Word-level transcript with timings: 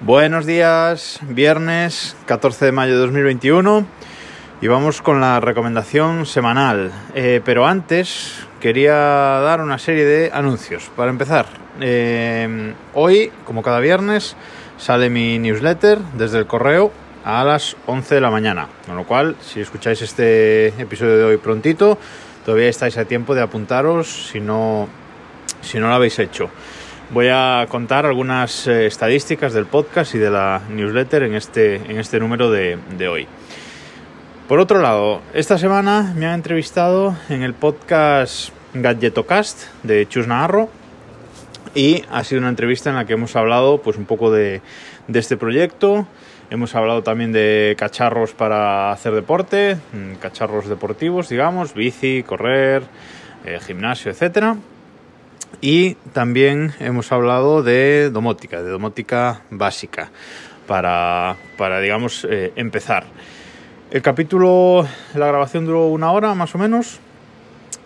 Buenos 0.00 0.46
días, 0.46 1.18
viernes 1.22 2.16
14 2.26 2.66
de 2.66 2.70
mayo 2.70 2.92
de 2.92 3.00
2021 3.00 3.84
y 4.60 4.68
vamos 4.68 5.02
con 5.02 5.20
la 5.20 5.40
recomendación 5.40 6.24
semanal. 6.24 6.92
Eh, 7.16 7.40
pero 7.44 7.66
antes 7.66 8.46
quería 8.60 8.94
dar 8.94 9.60
una 9.60 9.76
serie 9.76 10.04
de 10.04 10.30
anuncios. 10.32 10.88
Para 10.94 11.10
empezar, 11.10 11.46
eh, 11.80 12.74
hoy, 12.94 13.32
como 13.44 13.62
cada 13.62 13.80
viernes, 13.80 14.36
sale 14.76 15.10
mi 15.10 15.40
newsletter 15.40 15.98
desde 16.14 16.38
el 16.38 16.46
correo 16.46 16.92
a 17.24 17.42
las 17.42 17.76
11 17.86 18.14
de 18.14 18.20
la 18.20 18.30
mañana. 18.30 18.68
Con 18.86 18.94
lo 18.94 19.04
cual, 19.04 19.34
si 19.40 19.60
escucháis 19.60 20.00
este 20.00 20.68
episodio 20.80 21.18
de 21.18 21.24
hoy 21.24 21.36
prontito, 21.38 21.98
todavía 22.44 22.68
estáis 22.68 22.96
a 22.98 23.04
tiempo 23.04 23.34
de 23.34 23.42
apuntaros 23.42 24.28
si 24.30 24.38
no, 24.38 24.88
si 25.60 25.80
no 25.80 25.88
lo 25.88 25.94
habéis 25.94 26.20
hecho. 26.20 26.50
Voy 27.10 27.28
a 27.32 27.66
contar 27.70 28.04
algunas 28.04 28.66
eh, 28.66 28.84
estadísticas 28.84 29.54
del 29.54 29.64
podcast 29.64 30.14
y 30.14 30.18
de 30.18 30.28
la 30.28 30.60
newsletter 30.68 31.22
en 31.22 31.34
este, 31.34 31.76
en 31.76 31.98
este 31.98 32.20
número 32.20 32.50
de, 32.50 33.08
hoy. 33.08 33.26
Por 34.46 34.60
otro 34.60 34.82
lado, 34.82 35.22
esta 35.32 35.56
semana 35.56 36.12
me 36.14 36.26
han 36.26 36.34
entrevistado 36.34 37.16
en 37.30 37.42
el 37.42 37.54
podcast 37.54 38.50
Gadgetocast 38.74 39.68
de 39.84 40.06
Chus 40.06 40.26
Naharro 40.26 40.68
y 41.74 42.04
ha 42.10 42.24
sido 42.24 42.42
una 42.42 42.50
entrevista 42.50 42.90
en 42.90 42.96
la 42.96 43.06
que 43.06 43.14
hemos 43.14 43.36
hablado 43.36 43.80
pues 43.80 43.96
un 43.96 44.04
poco 44.04 44.30
de, 44.30 44.60
de 45.06 45.18
este 45.18 45.38
proyecto, 45.38 46.06
hemos 46.50 46.74
hablado 46.74 47.02
también 47.02 47.32
de 47.32 47.74
cacharros 47.78 48.34
para 48.34 48.92
hacer 48.92 49.14
deporte, 49.14 49.78
mm, 49.94 50.16
cacharros 50.16 50.68
deportivos, 50.68 51.30
digamos, 51.30 51.72
bici, 51.72 52.22
correr, 52.22 52.82
eh, 53.46 53.60
gimnasio, 53.66 54.10
etcétera. 54.10 54.58
Y 55.60 55.94
también 56.12 56.72
hemos 56.78 57.10
hablado 57.10 57.62
de 57.62 58.10
domótica, 58.10 58.62
de 58.62 58.70
domótica 58.70 59.42
básica, 59.50 60.10
para, 60.66 61.36
para 61.56 61.80
digamos, 61.80 62.26
eh, 62.30 62.52
empezar. 62.54 63.04
El 63.90 64.02
capítulo, 64.02 64.86
la 65.14 65.26
grabación 65.26 65.64
duró 65.64 65.86
una 65.86 66.12
hora 66.12 66.34
más 66.34 66.54
o 66.54 66.58
menos, 66.58 67.00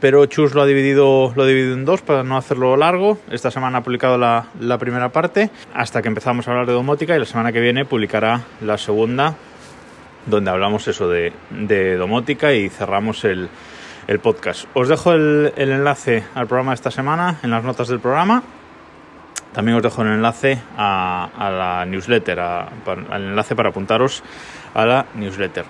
pero 0.00 0.26
Chus 0.26 0.52
lo 0.54 0.60
ha 0.60 0.66
dividido, 0.66 1.32
lo 1.34 1.44
ha 1.44 1.46
dividido 1.46 1.74
en 1.74 1.84
dos 1.84 2.02
para 2.02 2.22
no 2.24 2.36
hacerlo 2.36 2.76
largo. 2.76 3.18
Esta 3.30 3.50
semana 3.50 3.78
ha 3.78 3.82
publicado 3.82 4.18
la, 4.18 4.48
la 4.60 4.76
primera 4.76 5.10
parte 5.10 5.50
hasta 5.72 6.02
que 6.02 6.08
empezamos 6.08 6.46
a 6.46 6.50
hablar 6.50 6.66
de 6.66 6.72
domótica 6.72 7.16
y 7.16 7.18
la 7.18 7.24
semana 7.24 7.52
que 7.52 7.60
viene 7.60 7.84
publicará 7.86 8.42
la 8.60 8.76
segunda, 8.76 9.36
donde 10.26 10.50
hablamos 10.50 10.86
eso 10.88 11.08
de, 11.08 11.32
de 11.50 11.96
domótica 11.96 12.52
y 12.52 12.68
cerramos 12.68 13.24
el, 13.24 13.48
el 14.06 14.18
podcast. 14.18 14.66
Os 14.74 14.88
dejo 14.88 15.12
el, 15.12 15.52
enlace 15.56 16.24
al 16.34 16.46
programa 16.46 16.72
de 16.72 16.76
esta 16.76 16.90
semana 16.90 17.38
en 17.42 17.50
las 17.50 17.64
notas 17.64 17.88
del 17.88 18.00
programa. 18.00 18.42
También 19.52 19.76
os 19.76 19.82
dejo 19.82 20.02
el 20.02 20.08
enlace 20.08 20.58
a, 20.76 21.28
la 21.38 21.84
newsletter, 21.86 22.40
al 22.40 22.74
enlace 23.12 23.54
para 23.54 23.68
apuntaros 23.68 24.22
a 24.74 24.84
la 24.84 25.06
newsletter. 25.14 25.64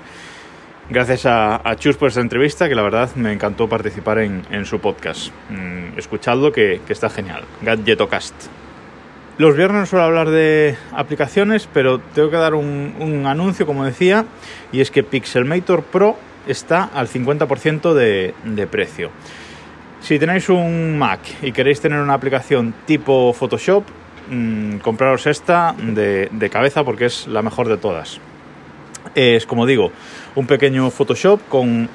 Gracias 0.88 1.24
a, 1.26 1.60
Chus 1.76 1.96
por 1.96 2.08
esta 2.08 2.20
entrevista, 2.20 2.68
que 2.68 2.74
la 2.74 2.82
verdad 2.82 3.14
me 3.14 3.32
encantó 3.32 3.68
participar 3.68 4.18
en, 4.18 4.64
su 4.66 4.80
podcast. 4.80 5.28
Mm, 5.50 5.98
escuchadlo, 5.98 6.52
que, 6.52 6.80
que, 6.86 6.92
está 6.92 7.08
genial. 7.08 7.44
Gadgetocast. 7.62 8.34
Los 9.36 9.56
viernes 9.56 9.88
suelo 9.88 10.04
hablar 10.04 10.30
de 10.30 10.76
aplicaciones, 10.92 11.69
pero 11.72 11.98
tengo 11.98 12.30
que 12.30 12.36
dar 12.36 12.54
un, 12.54 12.94
un 13.00 13.26
anuncio, 13.26 13.66
como 13.66 13.84
decía, 13.84 14.26
y 14.72 14.80
es 14.80 14.91
que 14.91 15.02
Pixelmator 15.02 15.82
Pro 15.82 16.16
está 16.47 16.84
al 16.84 17.09
50% 17.09 17.92
de, 17.95 18.34
de, 18.45 18.67
precio. 18.67 19.11
Si 20.00 20.19
tenéis 20.19 20.48
un 20.48 20.98
Mac 20.98 21.20
y 21.42 21.53
queréis 21.53 21.81
tener 21.81 21.98
una 21.98 22.14
aplicación 22.14 22.75
tipo 22.87 23.33
Photoshop, 23.33 23.84
mmm, 24.31 24.77
compraros 24.78 25.27
esta 25.27 25.75
de, 25.78 26.28
de, 26.31 26.50
cabeza 26.50 26.84
porque 26.84 27.06
es 27.06 27.27
la 27.27 27.42
mejor 27.42 27.69
de 27.69 27.77
todas. 27.77 28.20
Es, 29.15 29.47
como 29.47 29.66
digo, 29.66 29.93
un 30.34 30.47
pequeño 30.47 30.91
Photoshop 30.91 31.41
con 31.49 31.88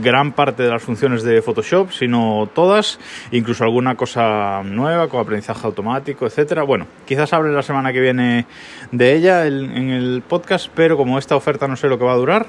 gran 0.00 0.32
parte 0.32 0.62
de 0.62 0.70
las 0.70 0.82
funciones 0.82 1.22
de 1.22 1.42
Photoshop, 1.42 1.90
si 1.90 2.08
no 2.08 2.48
todas, 2.54 2.98
incluso 3.30 3.64
alguna 3.64 3.94
cosa 3.94 4.62
nueva 4.64 5.08
como 5.08 5.22
aprendizaje 5.22 5.66
automático, 5.66 6.26
etcétera. 6.26 6.62
Bueno, 6.62 6.86
quizás 7.06 7.32
hable 7.32 7.52
la 7.52 7.62
semana 7.62 7.92
que 7.92 8.00
viene 8.00 8.46
de 8.90 9.14
ella 9.14 9.46
en 9.46 9.90
el 9.90 10.22
podcast, 10.26 10.68
pero 10.74 10.96
como 10.96 11.18
esta 11.18 11.36
oferta 11.36 11.68
no 11.68 11.76
sé 11.76 11.88
lo 11.88 11.98
que 11.98 12.04
va 12.04 12.12
a 12.12 12.16
durar, 12.16 12.46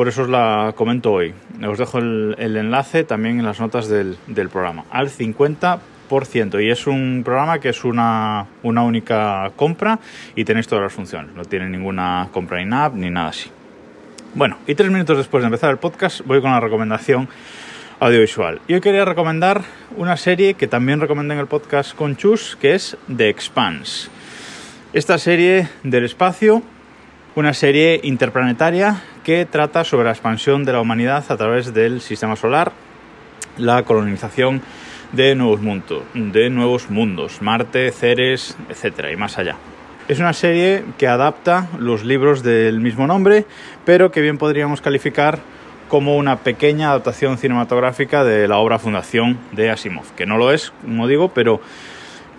por 0.00 0.08
eso 0.08 0.22
os 0.22 0.30
la 0.30 0.72
comento 0.76 1.12
hoy. 1.12 1.34
Os 1.62 1.76
dejo 1.76 1.98
el, 1.98 2.34
enlace 2.38 3.04
también 3.04 3.38
en 3.38 3.44
las 3.44 3.60
notas 3.60 3.86
del, 3.86 4.16
programa. 4.50 4.86
Al 4.90 5.10
50%. 5.10 6.64
Y 6.64 6.70
es 6.70 6.86
un 6.86 7.20
programa 7.22 7.58
que 7.58 7.68
es 7.68 7.84
una, 7.84 8.46
una 8.62 8.82
única 8.82 9.52
compra 9.56 9.98
y 10.34 10.46
tenéis 10.46 10.68
todas 10.68 10.84
las 10.84 10.94
funciones. 10.94 11.34
No 11.34 11.44
tiene 11.44 11.68
ninguna 11.68 12.30
compra 12.32 12.62
in-app 12.62 12.94
ni 12.94 13.10
nada 13.10 13.28
así. 13.28 13.50
Bueno, 14.34 14.56
y 14.66 14.74
tres 14.74 14.90
minutos 14.90 15.18
después 15.18 15.42
de 15.42 15.48
empezar 15.48 15.70
el 15.70 15.76
podcast 15.76 16.22
voy 16.24 16.40
con 16.40 16.50
la 16.50 16.60
recomendación 16.60 17.28
audiovisual. 17.98 18.62
Y 18.68 18.72
hoy 18.72 18.80
quería 18.80 19.04
recomendar 19.04 19.60
una 19.98 20.16
serie 20.16 20.54
que 20.54 20.66
también 20.66 21.02
recomendé 21.02 21.34
en 21.34 21.40
el 21.40 21.46
podcast 21.46 21.94
con 21.94 22.16
Chus, 22.16 22.56
que 22.58 22.74
es 22.74 22.96
The 23.14 23.28
Expanse. 23.28 24.08
Esta 24.94 25.18
serie 25.18 25.68
del 25.82 26.06
espacio 26.06 26.62
una 27.36 27.54
serie 27.54 28.00
interplanetaria 28.02 29.02
que 29.24 29.46
trata 29.46 29.84
sobre 29.84 30.04
la 30.04 30.12
expansión 30.12 30.64
de 30.64 30.72
la 30.72 30.80
humanidad 30.80 31.24
a 31.28 31.36
través 31.36 31.72
del 31.74 32.00
sistema 32.00 32.36
solar, 32.36 32.72
la 33.58 33.82
colonización 33.82 34.62
de 35.12 35.34
nuevos 35.34 35.60
mundos, 35.60 36.02
de 36.14 36.50
nuevos 36.50 36.90
mundos, 36.90 37.42
Marte, 37.42 37.90
Ceres, 37.90 38.56
etcétera, 38.68 39.12
y 39.12 39.16
más 39.16 39.38
allá. 39.38 39.56
Es 40.08 40.18
una 40.18 40.32
serie 40.32 40.84
que 40.98 41.06
adapta 41.06 41.68
los 41.78 42.04
libros 42.04 42.42
del 42.42 42.80
mismo 42.80 43.06
nombre, 43.06 43.46
pero 43.84 44.10
que 44.10 44.20
bien 44.20 44.38
podríamos 44.38 44.80
calificar 44.80 45.38
como 45.88 46.16
una 46.16 46.38
pequeña 46.38 46.90
adaptación 46.90 47.36
cinematográfica 47.38 48.24
de 48.24 48.46
la 48.46 48.58
obra 48.58 48.78
Fundación 48.78 49.38
de 49.52 49.70
Asimov, 49.70 50.14
que 50.16 50.26
no 50.26 50.38
lo 50.38 50.52
es, 50.52 50.72
como 50.82 51.08
digo, 51.08 51.30
pero 51.34 51.60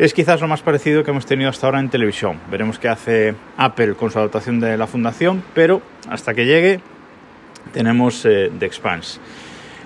es 0.01 0.15
quizás 0.15 0.41
lo 0.41 0.47
más 0.47 0.63
parecido 0.63 1.03
que 1.03 1.11
hemos 1.11 1.27
tenido 1.27 1.51
hasta 1.51 1.67
ahora 1.67 1.79
en 1.79 1.87
televisión. 1.87 2.39
Veremos 2.49 2.79
qué 2.79 2.89
hace 2.89 3.35
Apple 3.55 3.93
con 3.93 4.09
su 4.09 4.17
adaptación 4.17 4.59
de 4.59 4.75
la 4.75 4.87
fundación, 4.87 5.43
pero 5.53 5.83
hasta 6.09 6.33
que 6.33 6.45
llegue 6.47 6.79
tenemos 7.71 8.25
eh, 8.25 8.51
The 8.57 8.65
Expanse. 8.65 9.19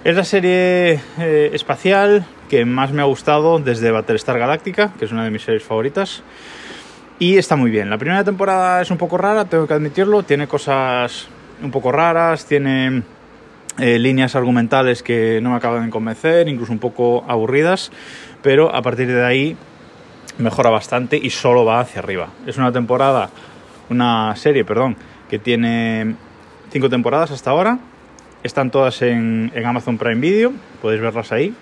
Es 0.06 0.16
la 0.16 0.24
serie 0.24 1.02
eh, 1.20 1.50
espacial 1.52 2.26
que 2.48 2.64
más 2.64 2.94
me 2.94 3.02
ha 3.02 3.06
gustado 3.06 3.60
desde 3.60 3.92
Battlestar 3.92 4.40
Galactica, 4.40 4.94
que 4.98 5.04
es 5.04 5.12
una 5.12 5.26
de 5.26 5.32
mis 5.32 5.42
series 5.42 5.64
favoritas. 5.64 6.24
Y 7.20 7.38
está 7.38 7.58
muy 7.58 7.70
bien. 7.70 7.90
La 7.90 7.98
primera 7.98 8.24
temporada 8.24 8.82
es 8.82 8.92
un 8.92 8.98
poco 8.98 9.18
rara, 9.18 9.44
tengo 9.44 9.68
que 9.68 9.74
admitirlo. 9.74 10.24
Tiene 10.24 10.48
cosas 10.48 11.28
un 11.62 11.72
poco 11.72 11.92
raras, 11.92 12.46
tiene 12.46 13.04
eh, 13.80 14.00
líneas 14.00 14.34
argumentales 14.38 15.04
que 15.04 15.42
no 15.42 15.50
me 15.50 15.58
acaban 15.58 15.84
de 15.84 15.90
convencer, 15.90 16.48
incluso 16.48 16.72
un 16.72 16.80
poco 16.80 17.26
aburridas. 17.28 17.92
Pero 18.42 18.74
a 18.74 18.82
partir 18.82 19.08
de 19.08 19.26
ahí 19.26 19.58
mejora 20.38 20.70
bastante 20.70 21.18
y 21.18 21.30
solo 21.30 21.66
va 21.66 21.80
hacia 21.80 22.00
arriba. 22.00 22.30
Es 22.46 22.58
una 22.58 22.72
temporada, 22.72 23.30
una 23.90 24.36
serie, 24.36 24.66
perdón, 24.66 24.96
que 25.30 25.40
tiene 25.40 26.16
cinco 26.72 26.90
temporadas 26.90 27.32
hasta 27.32 27.52
ahora. 27.52 27.80
Están 28.44 28.70
todas 28.70 29.02
en, 29.02 29.52
en 29.56 29.66
Amazon 29.66 29.98
Prime 29.98 30.22
Video, 30.22 30.54
podéis 30.82 31.02
verlas 31.02 31.32
ahí. 31.32 31.54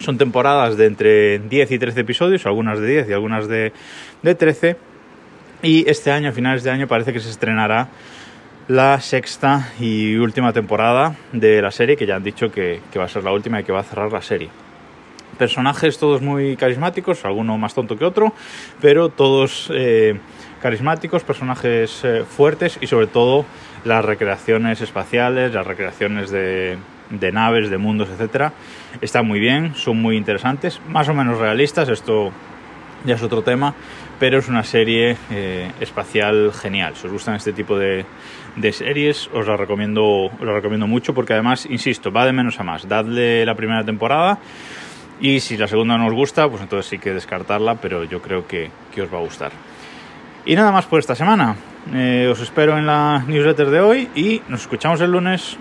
Son 0.00 0.18
temporadas 0.18 0.76
de 0.76 0.86
entre 0.86 1.38
10 1.38 1.70
y 1.70 1.78
13 1.78 2.00
episodios, 2.00 2.46
algunas 2.46 2.80
de 2.80 2.86
10 2.88 3.08
y 3.10 3.12
algunas 3.12 3.48
de, 3.48 3.72
de 4.22 4.34
13. 4.34 4.76
Y 5.62 5.88
este 5.88 6.10
año, 6.10 6.28
a 6.28 6.32
finales 6.32 6.62
de 6.62 6.70
año, 6.70 6.88
parece 6.88 7.12
que 7.12 7.20
se 7.20 7.30
estrenará 7.30 7.88
la 8.66 9.00
sexta 9.00 9.72
y 9.78 10.16
última 10.16 10.52
temporada 10.52 11.14
de 11.32 11.62
la 11.62 11.70
serie, 11.70 11.96
que 11.96 12.06
ya 12.06 12.16
han 12.16 12.24
dicho 12.24 12.50
que, 12.50 12.80
que 12.92 12.98
va 12.98 13.04
a 13.04 13.08
ser 13.08 13.22
la 13.22 13.32
última 13.32 13.60
y 13.60 13.64
que 13.64 13.72
va 13.72 13.80
a 13.80 13.84
cerrar 13.84 14.12
la 14.12 14.20
serie 14.20 14.50
personajes 15.38 15.98
todos 15.98 16.22
muy 16.22 16.56
carismáticos, 16.56 17.24
alguno 17.24 17.58
más 17.58 17.74
tonto 17.74 17.96
que 17.96 18.04
otro, 18.04 18.32
pero 18.80 19.08
todos 19.08 19.70
eh, 19.74 20.18
carismáticos, 20.60 21.24
personajes 21.24 22.04
eh, 22.04 22.24
fuertes 22.24 22.78
y 22.80 22.86
sobre 22.86 23.06
todo 23.06 23.44
las 23.84 24.04
recreaciones 24.04 24.80
espaciales, 24.80 25.52
las 25.52 25.66
recreaciones 25.66 26.30
de, 26.30 26.78
de 27.10 27.32
naves, 27.32 27.70
de 27.70 27.78
mundos, 27.78 28.08
etcétera, 28.08 28.52
están 29.00 29.26
muy 29.26 29.40
bien, 29.40 29.74
son 29.74 30.00
muy 30.00 30.16
interesantes, 30.16 30.80
más 30.88 31.08
o 31.08 31.14
menos 31.14 31.38
realistas, 31.38 31.88
esto 31.88 32.32
ya 33.04 33.16
es 33.16 33.22
otro 33.22 33.42
tema, 33.42 33.74
pero 34.18 34.38
es 34.38 34.48
una 34.48 34.62
serie 34.62 35.16
eh, 35.30 35.70
espacial 35.80 36.52
genial. 36.52 36.96
Si 36.96 37.06
os 37.06 37.12
gustan 37.12 37.34
este 37.34 37.52
tipo 37.52 37.78
de, 37.78 38.06
de 38.56 38.72
series, 38.72 39.28
os 39.32 39.46
la 39.46 39.56
recomiendo, 39.56 40.04
os 40.26 40.40
la 40.40 40.54
recomiendo 40.54 40.86
mucho 40.86 41.12
porque 41.12 41.34
además, 41.34 41.66
insisto, 41.66 42.10
va 42.10 42.24
de 42.24 42.32
menos 42.32 42.58
a 42.58 42.64
más. 42.64 42.88
Dadle 42.88 43.44
la 43.44 43.54
primera 43.54 43.84
temporada 43.84 44.38
y 45.20 45.40
si 45.40 45.56
la 45.56 45.66
segunda 45.66 45.96
no 45.96 46.06
os 46.06 46.12
gusta, 46.12 46.48
pues 46.48 46.62
entonces 46.62 46.90
sí 46.90 46.98
que 46.98 47.12
descartarla, 47.12 47.76
pero 47.76 48.04
yo 48.04 48.20
creo 48.20 48.46
que, 48.46 48.70
que 48.94 49.02
os 49.02 49.12
va 49.12 49.18
a 49.18 49.22
gustar. 49.22 49.52
Y 50.46 50.54
nada 50.54 50.72
más 50.72 50.86
por 50.86 50.98
esta 50.98 51.14
semana. 51.14 51.56
Eh, 51.92 52.28
os 52.30 52.40
espero 52.40 52.78
en 52.78 52.86
la 52.86 53.24
newsletter 53.26 53.70
de 53.70 53.80
hoy 53.80 54.08
y 54.14 54.42
nos 54.48 54.62
escuchamos 54.62 55.00
el 55.00 55.10
lunes. 55.10 55.58